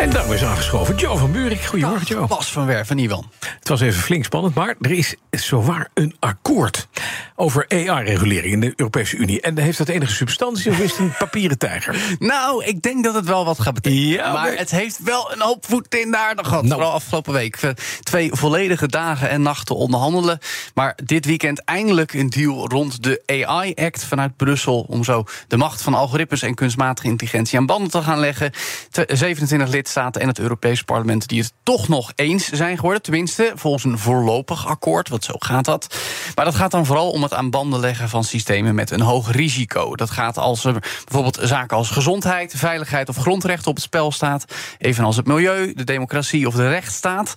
[0.00, 1.60] En daar is aangeschoven Joe van Buurik.
[1.60, 2.26] Goedemorgen, Joe.
[2.26, 3.30] Bas van Werven, Iwan.
[3.70, 6.88] Was even flink spannend, maar er is zowaar een akkoord
[7.36, 9.40] over AI-regulering in de Europese Unie.
[9.40, 11.96] En heeft dat enige substantie of is het een papieren tijger?
[12.18, 14.08] Nou, ik denk dat het wel wat gaat betekenen.
[14.08, 16.62] Ja, maar maar- het heeft wel een hoop voet in de aarde gehad.
[16.62, 16.74] Nou.
[16.74, 17.56] Vooral afgelopen week.
[17.56, 17.70] Eh,
[18.02, 20.38] Twee volledige dagen en nachten onderhandelen.
[20.74, 24.84] Maar dit weekend eindelijk een deal rond de AI-act vanuit Brussel.
[24.88, 28.52] Om zo de macht van algoritmes en kunstmatige intelligentie aan banden te gaan leggen.
[28.90, 33.02] Te- 27 lidstaten en het Europese parlement die het toch nog eens zijn geworden.
[33.02, 35.08] Tenminste, volgens een voorlopig akkoord.
[35.08, 35.96] Want zo gaat dat.
[36.34, 39.32] Maar dat gaat dan vooral om het aan banden leggen van systemen met een hoog
[39.32, 39.96] risico.
[39.96, 44.44] Dat gaat als er bijvoorbeeld zaken als gezondheid, veiligheid of grondrechten op het spel staat.
[44.78, 47.34] Evenals het milieu, de democratie of de rechtsstaat.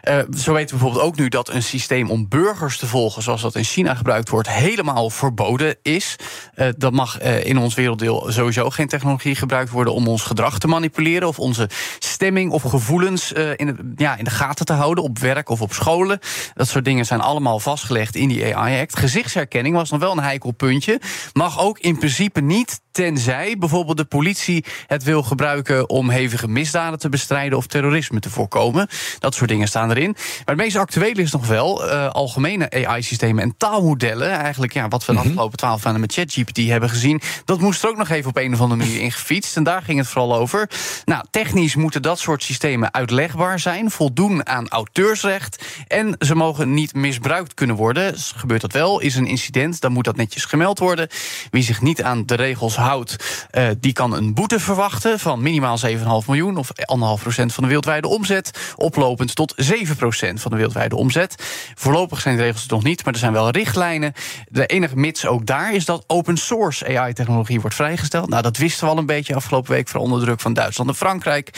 [0.00, 3.42] Eh, zo weten we bijvoorbeeld ook nu dat een systeem om burgers te volgen, zoals
[3.42, 6.16] dat in China gebruikt wordt, helemaal verboden is.
[6.54, 10.58] Eh, dat mag eh, in ons werelddeel sowieso geen technologie gebruikt worden om ons gedrag
[10.58, 11.68] te manipuleren of onze
[12.20, 15.60] stemming of gevoelens eh, in, de, ja, in de gaten te houden op werk of
[15.60, 16.18] op scholen.
[16.54, 18.98] Dat soort dingen zijn allemaal vastgelegd in die AI-act.
[18.98, 21.00] Gezichtsherkenning was nog wel een heikel puntje.
[21.32, 26.98] Mag ook in principe niet, tenzij bijvoorbeeld de politie het wil gebruiken om hevige misdaden
[26.98, 28.88] te bestrijden of terrorisme te voorkomen.
[29.18, 30.10] Dat soort dingen staan erin.
[30.16, 34.30] Maar het meest actuele is nog wel eh, algemene AI-systemen en taalmodellen.
[34.30, 37.20] Eigenlijk ja, wat we de afgelopen twaalf maanden met ChatGPT hebben gezien.
[37.44, 39.56] Dat moest er ook nog even op een of andere manier in gefietst.
[39.56, 40.70] En daar ging het vooral over.
[41.04, 45.64] Nou, technisch moeten dat soort systemen uitlegbaar zijn, voldoen aan auteursrecht.
[45.86, 48.14] En ze mogen niet misbruikt kunnen worden.
[48.36, 51.08] Gebeurt dat wel, is een incident, dan moet dat netjes gemeld worden.
[51.50, 55.78] Wie zich niet aan de regels houdt, eh, die kan een boete verwachten van minimaal
[55.78, 58.58] 7,5 miljoen of 1,5 procent van de wereldwijde omzet.
[58.76, 61.34] Oplopend tot 7 procent van de wereldwijde omzet.
[61.74, 64.12] Voorlopig zijn de regels er nog niet, maar er zijn wel richtlijnen.
[64.48, 68.28] De enige mits ook daar is dat open source AI-technologie wordt vrijgesteld.
[68.28, 70.96] Nou, dat wisten we al een beetje afgelopen week, voor onder druk van Duitsland en
[70.96, 71.50] Frankrijk.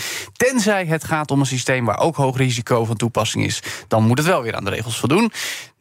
[0.48, 4.18] Tenzij het gaat om een systeem waar ook hoog risico van toepassing is, dan moet
[4.18, 5.32] het wel weer aan de regels voldoen.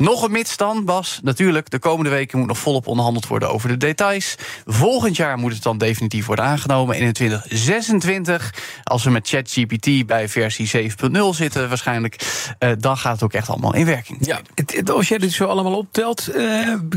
[0.02, 1.20] Nog een mits dan, Bas.
[1.24, 4.36] Natuurlijk, de komende weken moet nog volop onderhandeld worden over de details.
[4.66, 6.96] Volgend jaar moet het dan definitief worden aangenomen.
[6.96, 8.54] En in 2026,
[8.84, 13.50] als we met ChatGPT bij versie 7.0 zitten waarschijnlijk, eh, dan gaat het ook echt
[13.50, 14.18] allemaal in werking.
[14.26, 16.44] Ja, het- als jij dit zo allemaal optelt, eh,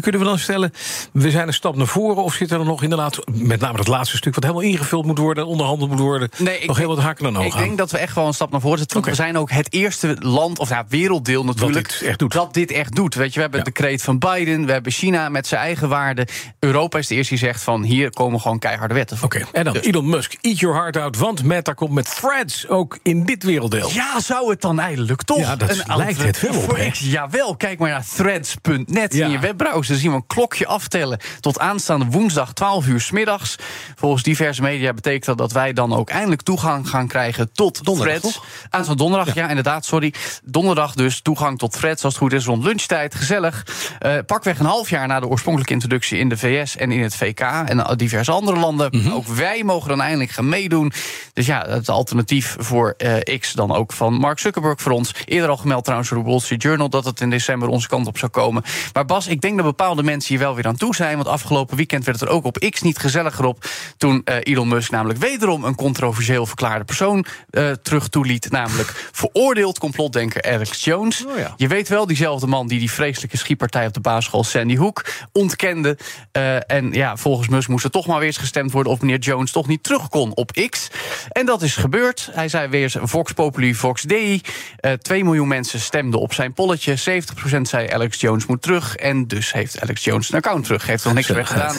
[0.00, 0.72] kunnen we dan stellen...
[1.12, 3.18] we zijn een stap naar voren of zit er nog inderdaad...
[3.32, 5.46] met name het laatste stuk wat helemaal ingevuld moet worden...
[5.46, 7.98] onderhandeld moet worden, Nee, ik nog heel wat haken en ogen Ik denk dat we
[7.98, 9.08] echt wel een stap naar voren Oké.
[9.10, 11.88] we zijn ook het eerste land, of ja, werelddeel natuurlijk...
[11.88, 12.32] dit echt doet.
[12.32, 13.14] Dat dit echt doet.
[13.14, 13.64] Weet je, we hebben Ja.
[13.64, 16.26] de decreet van Biden, we hebben China met zijn eigen waarden.
[16.58, 19.26] Europa is de eerste die zegt van hier komen gewoon keiharde wetten voor.
[19.26, 21.16] Oké, en dan Dus- Elon Musk, eat your heart out...
[21.16, 23.90] want Meta komt met threads ook in dit werelddeel.
[23.92, 26.76] Ja, zou het dan eindelijk toch Ja, dat een lijkt het wel op?
[26.94, 29.24] Jawel, kijk maar naar threads.net Ja.
[29.24, 29.92] in je webbrowser.
[29.92, 33.56] Dan zien we een klokje aftellen tot aanstaande woensdag 12 uur 's middags.
[33.94, 38.16] Volgens diverse media betekent dat dat wij dan ook eindelijk toegang gaan krijgen tot Donderdag,
[38.18, 38.34] threads.
[38.36, 38.44] toch?
[38.70, 39.48] Aanstaande donderdag, ja.
[39.48, 40.14] inderdaad, sorry.
[40.44, 43.14] Donderdag dus toegang tot threads als het goed is rond lunchtijd.
[43.14, 43.66] Gezellig.
[43.98, 47.16] Eh, pakweg een half jaar na de oorspronkelijke introductie in de VS en in het
[47.16, 48.88] VK en diverse andere landen.
[48.90, 49.12] Mhm.
[49.12, 50.92] Ook wij mogen dan eindelijk gaan meedoen.
[51.32, 55.14] Dus ja, het alternatief voor eh, X dan ook van Mark Zuckerberg voor ons.
[55.24, 58.06] Eerder al gemeld trouwens door de Wall Street Journal dat het in december onze kant
[58.06, 58.62] op zou komen.
[58.92, 61.16] Maar Bas, ik denk dat bepaalde mensen hier wel weer aan toe zijn.
[61.16, 63.64] Want afgelopen weekend werd het er ook op X niet gezelliger op.
[63.96, 67.24] Toen eh, Elon Musk namelijk wederom een controversieel verklaarde persoon
[67.82, 68.50] terug toeliet.
[68.50, 71.24] Namelijk veroordeeld complotdenker Alex Jones.
[71.26, 71.54] Oh ja.
[71.56, 75.98] Je weet wel, diezelfde man die die vreselijke schietpartij op de basisschool Sandy Hook ontkende.
[76.32, 79.18] Eh, en ja, volgens Musk moest er toch maar weer eens gestemd worden of meneer
[79.18, 80.88] Jones toch niet terug kon op X.
[81.28, 82.28] En dat is gebeurd.
[82.32, 84.40] Hij zei weer eens Vox Populi, Vox Dei.
[84.76, 86.96] Eh 2 miljoen mensen stemden op zijn polletje.
[87.56, 88.96] 70% zei Alex Jones moet terug.
[88.96, 90.86] En dus heeft Alex Jones een account terug.
[90.86, 91.76] Heeft nog niks meer gedaan.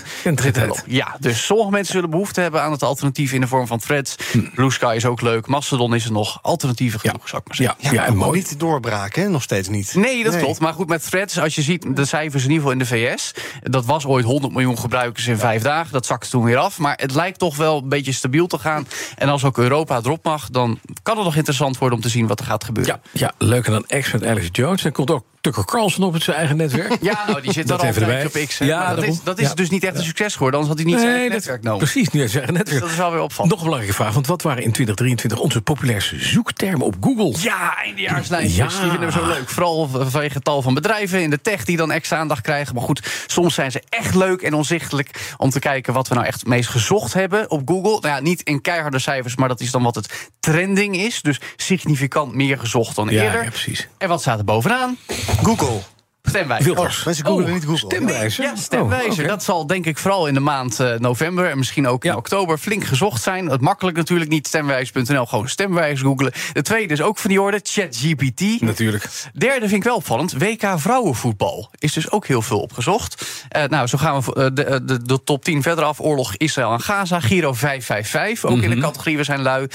[0.87, 4.15] Ja, dus sommige mensen zullen behoefte hebben aan het alternatief in de vorm van threads.
[4.55, 5.47] Blue Sky is ook leuk.
[5.47, 6.39] Mastodon is er nog.
[6.41, 7.75] Alternatieven genoeg, zou ik maar zeggen.
[7.79, 8.37] Ja, Ja, ja, en mooi.
[8.39, 9.29] niet doorbraken, hè?
[9.29, 9.93] nog steeds niet.
[9.95, 10.59] Nee, dat klopt.
[10.59, 13.33] Maar goed, met threads, als je ziet de cijfers in ieder geval in de VS...
[13.61, 15.93] dat was ooit 100 miljoen gebruikers in vijf dagen.
[15.93, 16.79] Dat zakte toen weer af.
[16.79, 18.87] Maar het lijkt toch wel een beetje stabiel te gaan.
[19.15, 21.97] En als ook Europa erop mag, dan kan het nog interessant worden...
[21.97, 22.99] om te zien wat er gaat gebeuren.
[23.11, 24.85] Ja, ja, leuker dan X met Alex Jones.
[24.85, 26.97] En komt ook Tucker Carlson op het zijn eigen netwerk.
[27.01, 28.57] Ja, nou, die zit Dat er al op X.
[28.57, 29.53] Ja, dat is, dat is Ja.
[29.53, 30.59] dus niet echt een succes geworden.
[30.59, 31.91] Anders had hij niet zijn eigen netwerk nodig.
[31.91, 32.79] Precies, niet zijn eigen Dus netwerk.
[32.81, 33.49] dat is wel weer opvallend.
[33.51, 37.35] Nog een belangrijke vraag, want wat waren in 2023 onze populairste zoektermen op Google?
[37.41, 38.73] Ja, eindejaarslijstjes.
[38.73, 38.81] Ja.
[38.81, 39.49] Die vinden we zo leuk.
[39.49, 42.75] Vooral vanwege het tal van bedrijven in de tech die dan extra aandacht krijgen.
[42.75, 46.25] Maar goed, soms zijn ze echt leuk en onzichtelijk om te kijken wat we nou
[46.27, 47.99] echt het meest gezocht hebben op Google.
[48.01, 51.21] Nou ja, niet in keiharde cijfers, maar dat is dan wat het trending is.
[51.21, 53.43] Dus significant meer gezocht dan Ja, eerder.
[53.43, 53.87] ja, precies.
[53.97, 54.97] En wat staat er bovenaan?
[55.43, 55.79] Google.
[56.23, 56.75] Stemwijzer.
[57.05, 57.77] Mensen googlen Oh, niet Google.
[57.77, 58.43] Stemwijzer?
[58.43, 59.23] Ja, stemwijzer.
[59.23, 59.29] Oh.
[59.29, 62.15] Dat zal denk ik vooral in de maand eh, november en misschien ook in Ja.
[62.17, 63.49] oktober flink gezocht zijn.
[63.49, 66.33] Het makkelijk natuurlijk niet stemwijzer.nl, gewoon stemwijzer googelen.
[66.53, 68.61] De tweede is ook van die orde, ChatGPT.
[68.61, 69.09] Natuurlijk.
[69.33, 70.33] Derde vind ik wel opvallend.
[70.37, 73.25] WK vrouwenvoetbal is dus ook heel veel opgezocht.
[73.49, 75.99] Eh, nou, zo gaan we eh, de, de, de top 10 verder af.
[76.01, 77.19] Oorlog Israël en Gaza.
[77.19, 78.75] Giro 555, ook in Mhm.
[78.75, 79.67] de categorie We zijn lui.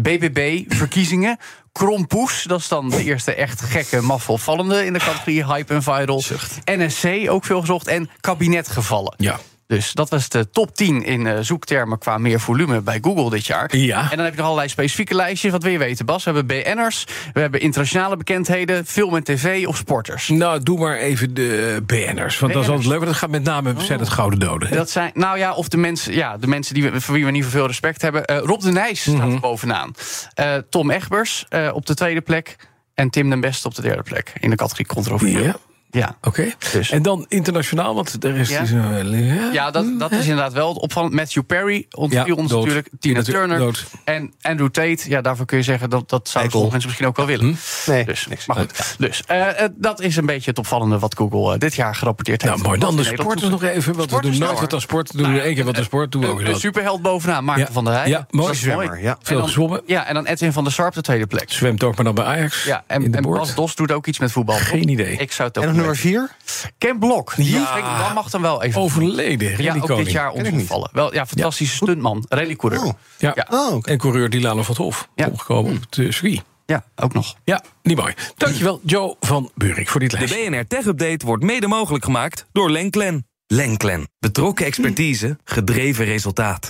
[0.00, 1.38] BBB, verkiezingen.
[1.78, 4.84] Krompoes, dat is dan de eerste echt gekke, maffe opvallende...
[4.84, 6.22] in de categorie hype en viral.
[6.64, 7.86] NSC, ook veel gezocht.
[7.86, 9.14] En kabinetgevallen.
[9.16, 9.38] Ja.
[9.68, 13.46] Dus dat was de top 10 in eh, zoektermen qua meer volume bij Google dit
[13.46, 13.76] jaar.
[13.76, 14.00] Ja.
[14.10, 15.52] En dan heb je nog allerlei specifieke lijstjes.
[15.52, 16.24] Wat wil je weten, Bas?
[16.24, 20.28] We hebben BN'ers, we hebben internationale bekendheden, film en tv of sporters.
[20.28, 22.38] Nou, doe maar even de BN'ers.
[22.38, 22.96] Want dat is altijd leuk.
[22.98, 24.68] want Dat gaat met name zijn het gouden doden.
[24.68, 24.76] hè?
[24.76, 27.30] Dat zijn, nou ja, of de mensen, ja, de mensen die we, voor wie we
[27.30, 28.24] niet zoveel respect hebben.
[28.24, 29.30] Eh, Rob de Nijs staat Mhm.
[29.32, 29.94] er bovenaan.
[30.34, 32.56] Eh, Tom Egbers eh, op de tweede plek.
[32.94, 34.32] En Tim den Beste op de derde plek.
[34.40, 35.42] In de categorie controversieel.
[35.42, 35.56] Ja.
[35.90, 36.16] Ja.
[36.22, 36.52] Oké.
[36.72, 36.90] Dus.
[36.90, 38.60] En dan internationaal, want de rest Ja.
[38.60, 38.70] is...
[38.70, 41.14] een- Ja, dat, dat is inderdaad wel opvallend.
[41.14, 42.58] Matthew Perry ontviel Ja, ons dood.
[42.60, 42.88] natuurlijk.
[43.00, 43.58] Tina Turner.
[43.58, 43.84] dood.
[44.04, 45.08] En Andrew Tate.
[45.08, 46.70] Ja, daarvoor kun je zeggen dat dat zouden Eikel.
[46.70, 47.58] sommige mensen misschien ook wel willen.
[47.86, 48.46] Nee, Dus, niks.
[48.46, 48.94] maar goed.
[48.98, 52.54] Dus eh, eh, dat is een beetje het opvallende wat Google dit jaar gerapporteerd heeft.
[52.54, 52.78] Nou, mooi.
[52.80, 53.94] Dan de sporters nog even.
[53.94, 55.12] Want we doen nooit nou, wat aan sport.
[55.12, 56.12] Doen we Nou, één keer wat aan sport.
[56.12, 57.72] Doen we ook De, superheld bovenaan, Maarten Ja.
[57.72, 58.08] van der Heij.
[58.08, 58.54] Ja, mooi.
[58.54, 59.16] Zwemmer, ja.
[59.22, 59.80] Veel En dan- gezwommen.
[59.86, 61.50] Ja, en dan Edwin van der Sarp de tweede plek.
[61.52, 62.64] Zwemt ook maar dan bij Ajax.
[62.64, 63.22] Ja, en, en.
[63.22, 64.56] Bas Dos doet ook iets met voetbal.
[64.56, 65.16] Geen idee.
[65.16, 66.10] Ik zou het ook nummer weten.
[66.10, 66.70] vier?
[66.78, 67.36] Ken Blok.
[67.36, 67.98] Die Ja.
[67.98, 68.80] dat mag dan wel even.
[68.80, 69.62] Overleden.
[69.62, 70.90] ja, ook dit jaar opvallen.
[70.92, 72.24] Wel, ja, fantastische stuntman.
[72.28, 72.84] Rallycoureur.
[72.84, 72.92] Oh.
[73.18, 73.32] Ja.
[73.34, 73.46] Ja.
[73.50, 73.78] Oh.
[73.82, 75.08] En coureur Dilano van het Hof.
[75.14, 75.26] Ja.
[75.28, 76.42] Omgekomen op eh, circuit.
[76.66, 77.34] Ja, ook nog.
[77.44, 78.14] Ja, niet mooi.
[78.36, 80.50] Dankjewel, Joe van Buurik, voor dit De lijstje.
[80.50, 83.26] BNR Tech Update wordt mede mogelijk gemaakt door Lenklen.
[83.46, 84.08] Lenklen.
[84.18, 86.66] Betrokken expertise, gedreven resultaat.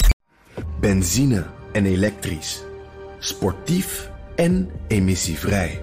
[0.81, 2.63] Benzine en elektrisch.
[3.19, 5.83] Sportief en emissievrij.